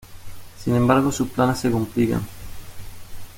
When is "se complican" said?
1.59-2.25